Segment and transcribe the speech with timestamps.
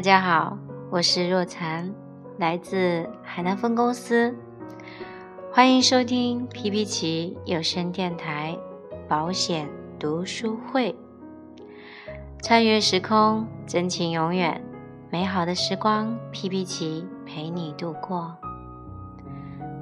[0.00, 0.56] 大家好，
[0.90, 1.94] 我是若禅，
[2.38, 4.34] 来自海南分公司，
[5.52, 8.56] 欢迎收听皮皮奇有声电台
[9.06, 10.96] 保险读书会。
[12.42, 14.64] 穿越时空，真情永远，
[15.10, 18.34] 美好的时光，皮皮奇陪你度过。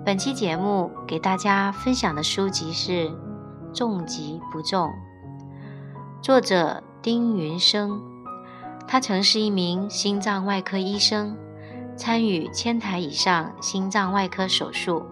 [0.05, 3.09] 本期节目给大家分享的书籍是
[3.73, 4.89] 《重疾不重》，
[6.21, 8.03] 作者丁云生。
[8.91, 11.37] 他曾是一名心脏外科医生，
[11.95, 15.05] 参与千台以上心脏外科手术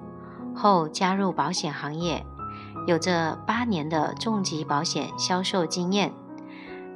[0.54, 2.24] 后加入保险行业，
[2.86, 6.10] 有着八年的重疾保险销售经验，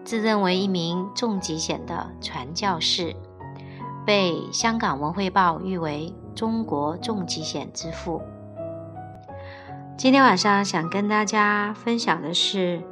[0.04, 3.14] 自认为一名重疾险的传教士，
[4.06, 8.22] 被香港文汇报誉为中国重疾险之父。
[9.98, 12.82] 今天晚上想跟大家分享的是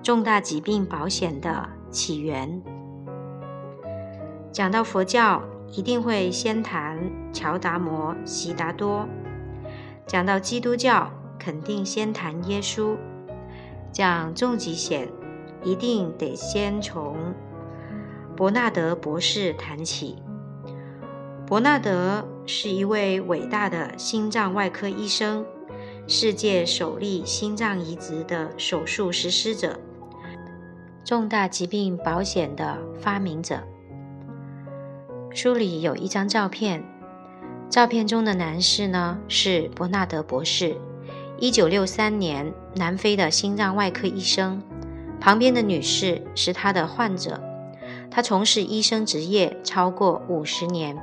[0.00, 2.62] 重大疾病保险的起源。
[4.52, 6.98] 讲到佛教，一定会先谈
[7.32, 9.08] 乔达摩、悉达多；
[10.06, 12.94] 讲到基督教，肯定先谈耶稣；
[13.90, 15.08] 讲重疾险，
[15.64, 17.16] 一定得先从
[18.36, 20.22] 伯纳德博士谈起。
[21.46, 25.46] 伯纳德是一位伟大的心脏外科医生，
[26.06, 29.80] 世界首例心脏移植的手术实施者，
[31.02, 33.58] 重大疾病保险的发明者。
[35.34, 36.84] 书里有一张照片，
[37.70, 40.76] 照片中的男士呢是伯纳德博士，
[41.38, 44.62] 一九六三年南非的心脏外科医生。
[45.18, 47.40] 旁边的女士是他的患者，
[48.10, 50.98] 他从事医生职业超过五十年，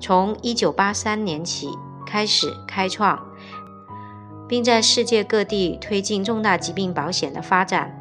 [0.00, 1.68] 从一九八三年起
[2.04, 3.24] 开始开创，
[4.48, 7.96] 并在世界各地推进重大疾病保险的发展。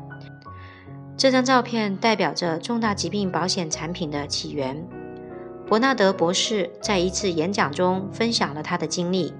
[1.15, 4.83] 这张照片代表着重大疾病保险产品的起源。
[5.71, 9.33] 伯纳德博士在一次演讲中分享了他的经历。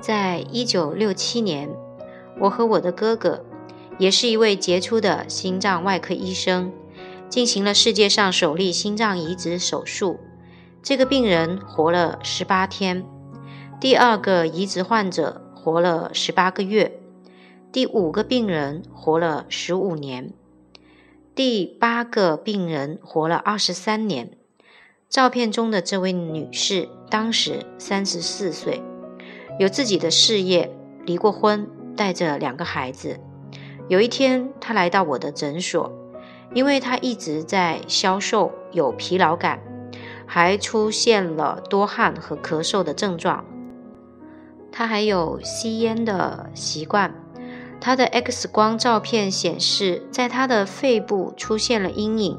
[0.00, 1.68] 在一九六七年，
[2.38, 3.44] 我和我的哥哥，
[3.98, 6.70] 也是一位杰出的心脏外科医生，
[7.28, 10.20] 进行了世界上首例心脏移植手术。
[10.84, 13.04] 这个病人活了十八天，
[13.80, 17.00] 第二个移植患者活了十八个月，
[17.72, 20.32] 第五个病人活了十五年。
[21.34, 24.32] 第八个病人活了二十三年。
[25.08, 28.82] 照片中的这位女士当时三十四岁，
[29.58, 30.70] 有自己的事业，
[31.06, 31.66] 离过婚，
[31.96, 33.18] 带着两个孩子。
[33.88, 35.90] 有一天，她来到我的诊所，
[36.52, 39.58] 因为她一直在消瘦，有疲劳感，
[40.26, 43.42] 还出现了多汗和咳嗽的症状。
[44.70, 47.21] 她还有吸烟的习惯。
[47.84, 52.38] 他的 X 光照片显示，在他的肺部出现了阴影。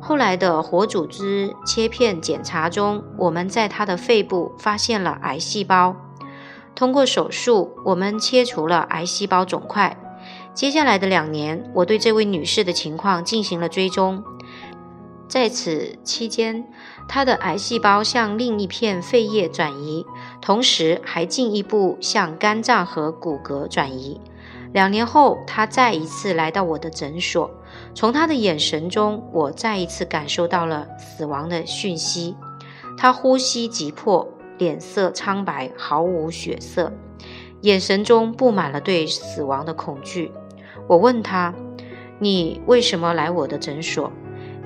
[0.00, 5.94] 后来的活组织切片检查中，我们在他的肺部发现了癌细胞。
[6.74, 9.94] 通过手术，我们切除了癌细胞肿块。
[10.54, 14.24] 接下来的两年，我对这位女士的情况进行了追踪。
[15.28, 16.66] 在此期间，
[17.06, 20.06] 她的癌细胞向另一片肺叶转移，
[20.40, 24.18] 同时还进一步向肝脏和骨骼转移。
[24.72, 27.50] 两年后，他再一次来到我的诊所。
[27.94, 32.36] 从他的眼神中，我再一次感受到了死亡的讯息。
[32.96, 34.28] 他呼吸急迫，
[34.58, 36.92] 脸色苍白，毫无血色，
[37.62, 40.32] 眼神中布满了对死亡的恐惧。
[40.86, 41.54] 我问他
[42.18, 44.12] ：“你为什么来我的诊所？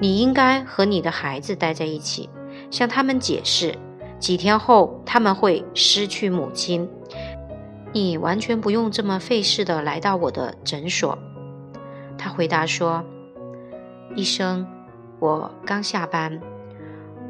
[0.01, 2.29] 你应该和你的孩子待在一起，
[2.71, 3.77] 向他们解释，
[4.19, 6.89] 几天后他们会失去母亲。”
[7.95, 11.19] 你完全不用这么费事的来到我的诊所，
[12.17, 13.05] 他回答说
[14.17, 14.67] ：“医生，
[15.19, 16.41] 我刚下班，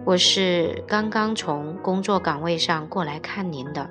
[0.04, 3.90] 我是刚刚从工作岗位上过来看您的。”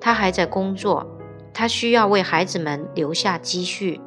[0.00, 1.06] 他还在工作，
[1.54, 4.00] 他需要为孩子们留下积蓄，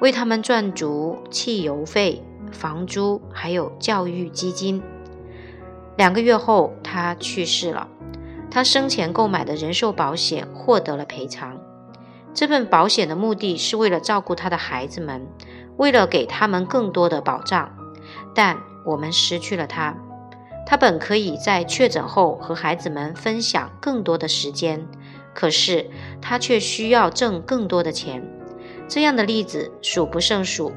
[0.00, 4.82] 为他们赚足汽油费、房租还有教育基金。
[5.96, 7.88] 两个月后，他去世了。
[8.52, 11.58] 他生前购买的人寿保险获得了赔偿。
[12.34, 15.26] 这份保险的目的是为了照顾他的孩子们，
[15.78, 17.74] 为了给他们更多的保障。
[18.34, 19.96] 但我们失去了他。
[20.66, 24.86] 他本可以在确诊后和孩子们分享更多的时间，
[25.32, 25.88] 可是
[26.20, 28.22] 他却需要挣更多的钱。
[28.86, 30.72] 这样的例子数不胜数。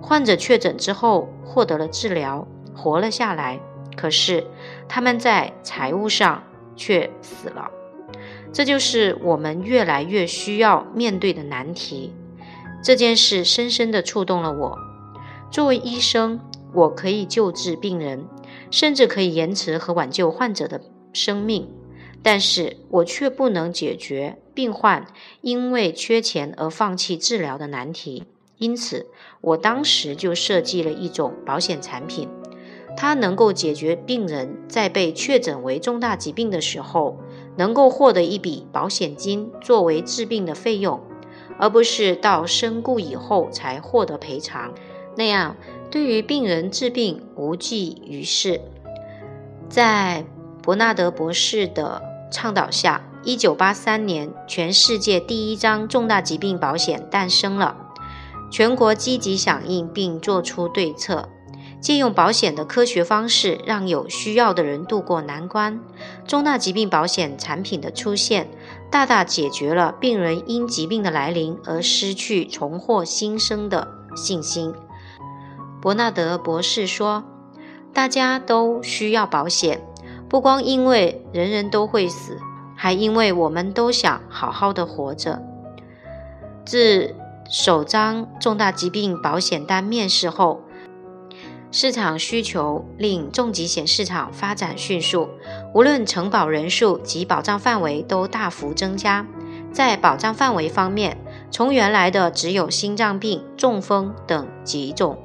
[0.00, 3.60] 患者确诊之后获得了治疗，活了下来，
[3.98, 4.46] 可是
[4.88, 6.42] 他们在财务上。
[6.78, 7.70] 却死了，
[8.50, 12.14] 这就是我们越来越需要面对的难题。
[12.82, 14.78] 这件事深深地触动了我。
[15.50, 16.40] 作为医生，
[16.72, 18.24] 我可以救治病人，
[18.70, 20.80] 甚至可以延迟和挽救患者的
[21.12, 21.68] 生命，
[22.22, 25.06] 但是我却不能解决病患
[25.40, 28.24] 因为缺钱而放弃治疗的难题。
[28.58, 29.06] 因此，
[29.40, 32.28] 我当时就设计了一种保险产品，
[33.00, 37.16] 它能够解决病人在被确诊为重大疾病的时候，
[37.56, 41.00] 能够获得一笔保险金作为治病的费用，
[41.60, 44.72] 而不是到身故以后才获得赔偿。
[45.16, 45.54] 那样
[45.92, 48.60] 对于病人治病无济于事。
[49.68, 50.24] 在
[50.60, 52.02] 伯纳德博士的
[52.32, 57.76] 倡导下，一九八三年，全世界第一张重大疾病保险诞生了。
[58.50, 61.28] 全国积极响应并做出对策，
[61.80, 65.80] 借用保险的科学方式，让有需要的人渡过难关。
[66.26, 68.48] 重大疾病保险产品的出现，
[68.90, 74.74] 大大解决了病人因疾病的来临而失去重获新生的信心。
[75.80, 77.22] 伯纳德博士说
[77.94, 79.80] ：“大家都需要保险，
[80.28, 82.38] 不光因为人人都会死，
[82.74, 85.40] 还因为我们都想好好的活着。”
[86.66, 87.14] 自
[87.48, 90.62] 首张重大疾病保险单面世后，
[91.70, 95.28] 市场需求令重疾险市场发展迅速，
[95.74, 99.26] 无论承保人数及保障范围都大幅增加。
[99.70, 101.18] 在保障范围方面，
[101.50, 105.18] 从原来的只有心脏病、中风等几种，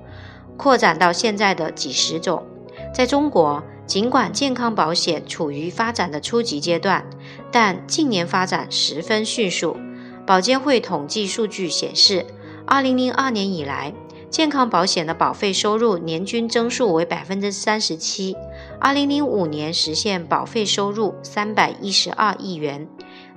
[0.57, 2.45] 扩展到现在的几十种。
[2.93, 7.05] 在中国，尽管健康保险处于发展的初级阶段，
[7.53, 9.77] 但近年发展十分迅速。
[10.25, 12.25] 保监会统计数据显示
[12.67, 13.93] ，2002年以来，
[14.33, 18.35] 健康保险的保费收入年均增速为百分之三十七。
[18.81, 22.87] 2005年实现保费收入312亿元，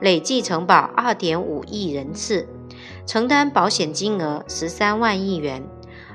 [0.00, 2.48] 累计承保2.5亿人次，
[3.04, 5.62] 承担保险金额13万亿元。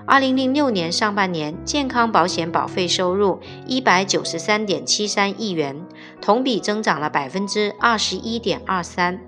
[0.07, 5.85] 2006年上半年，健康保险保费收入193.73亿元，
[6.19, 9.21] 同比增长了百分之二十一点二三。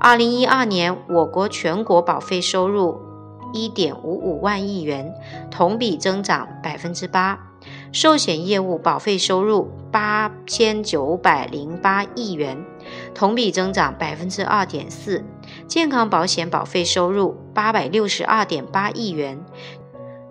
[0.00, 3.00] 二零一二年，我国全国保费收入
[3.52, 5.14] 一点五五万亿元，
[5.50, 7.38] 同比增长百分之八；
[7.92, 12.64] 寿险业务保费收入八千九百零八亿元，
[13.14, 15.22] 同比增长百分之二点四；
[15.66, 19.44] 健康保险保费收入八百六十二点八亿元，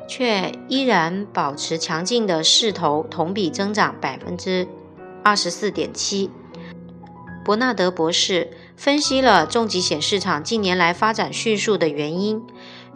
[0.07, 4.67] 却依然保持强劲的势头，同比增长百分之
[5.23, 6.29] 二十四点七。
[7.43, 8.51] 伯纳德博士。
[8.77, 12.43] 分析了重疾险市场近年来发展迅速的原因。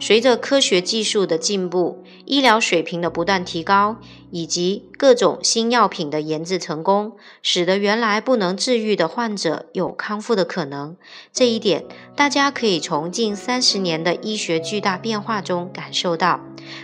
[0.02, 3.98] 随着科学技术的进步，医疗水平的不断提高，
[4.32, 10.96] 以及各种新药品的研制成功，使得原来不能治愈的患者有康复的可能。
[11.32, 11.84] 这一点，
[12.16, 16.40] 大家可以从近三十年的医学巨大变化中感受到。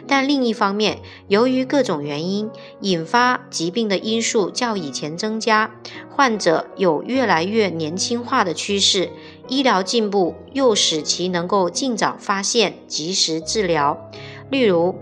[0.06, 2.48] 但另一方面，由于各种原因，
[2.82, 5.72] 引发疾病的因素较以前增加，
[6.08, 9.10] 患者有越来越年轻化的趋势。
[9.48, 14.10] 医疗进步又使其能够尽早发现、及时治疗。
[14.50, 14.94] 例如，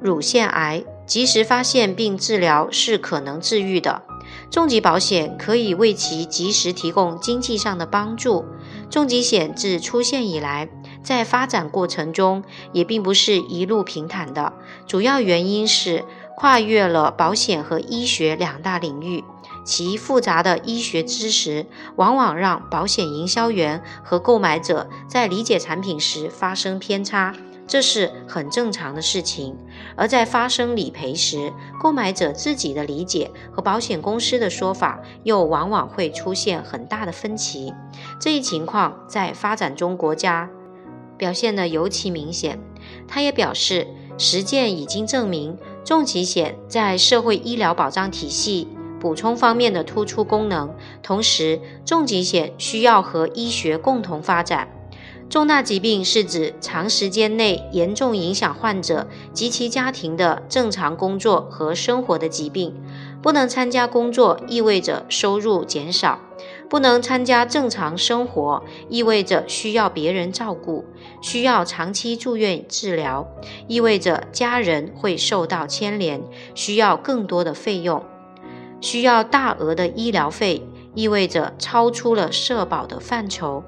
[0.00, 4.02] 乳腺癌及时发现并治疗是可能治愈的。
[4.50, 8.44] 重疾保险可以为其及时提供经济上的帮助。
[8.88, 10.68] 重疾险自出现以来，
[11.02, 14.52] 在发展过程中也并不是一路平坦的，
[14.86, 16.04] 主要原因是
[16.36, 19.22] 跨越了保险和医学两大领域。
[19.70, 27.32] 其复杂的医学知识，往往让保险营销员和购买者在理解产品时发生偏差，
[27.68, 29.56] 这是很正常的事情。
[29.94, 37.72] 而在发生理赔时，购买者自己的理解和保险公司的说法又往往会出现很大的分歧。
[38.18, 40.50] 这一情况在发展中国家
[41.16, 42.58] 表现得尤其明显。
[43.06, 43.86] 他也表示，
[44.18, 48.66] 实践已经证明，重疾险在社会医疗保障体系。
[49.00, 54.68] 补充方面的突出功能，同时重疾险需要和医学共同发展。
[55.28, 62.74] 重大疾病是指长时间内严重影响患者及其家庭的正常工作和生活的疾病。
[63.22, 66.18] 不能参加工作意味着收入减少，
[66.68, 70.84] 不能参加正常生活意味着需要别人照顾，
[71.20, 73.28] 需要长期住院治疗
[73.68, 76.22] 意味着家人会受到牵连，
[76.54, 78.02] 需要更多的费用。
[78.80, 83.62] 需要大额的医疗费，意味着超出了社保的范畴；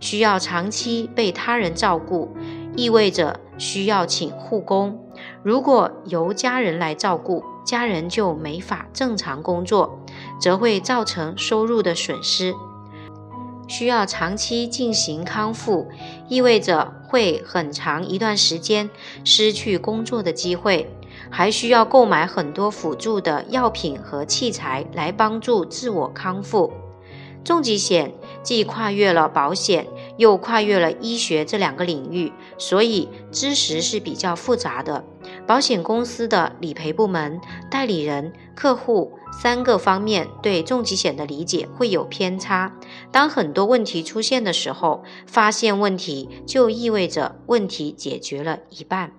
[0.00, 2.36] 需要长期被他人照顾，
[2.76, 5.04] 意味着需要请护工。
[5.42, 9.98] 如果由家人来照顾，家人就没法正常工作，
[10.40, 12.54] 则会造成收入的损失。
[13.66, 15.88] 需要长期进行康复，
[16.28, 18.88] 意味着会很长一段时间
[19.24, 20.90] 失去工作的机会。
[21.30, 26.72] 还需要购买很多辅助的药品和器材来帮助自我康复。
[27.44, 29.86] 重疾险既跨越了保险，
[30.18, 35.02] 又跨越了医学这两个领域，所以知识是比较复杂的。
[35.46, 42.74] 保险公司的理赔部门、代理人、客户三个方面对重疾险的理解会有偏差。
[43.10, 49.12] 当很多问题出现的时候，发现问题就意味着问题解决了一半。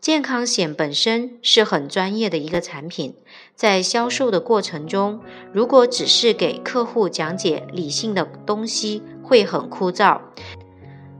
[0.00, 3.16] 健康险本身是很专业的一个产品，
[3.56, 5.20] 在销售的过程中，
[5.52, 10.20] 如果只是给客户讲解理性的东西，会很枯燥。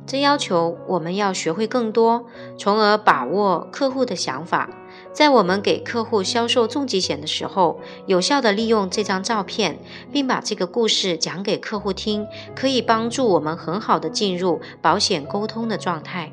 [0.07, 2.25] 这要求我们要学会更多，
[2.57, 4.71] 从而把握客户的想法。
[5.13, 9.81] 在我们给客户销售重疾险的时候，有效的利用这张照片，
[10.13, 16.33] 并把这个故事讲给客户听，可以帮助我们很好的进入保险沟通的状态。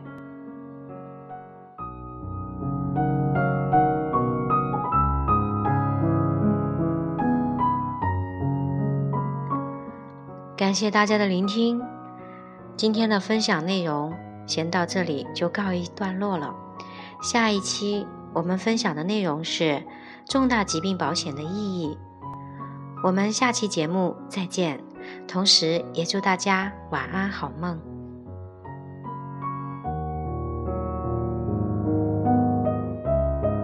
[10.75, 11.81] 感谢大家的聆听，
[12.75, 14.13] 今天的分享内容
[14.45, 16.53] 先到这里就告一段落了。
[17.21, 19.81] 下一期我们分享的内容是
[20.27, 21.97] 重大疾病保险的意义。
[23.05, 24.83] 我们下期节目再见，
[25.29, 27.94] 同时也祝大家晚安好梦。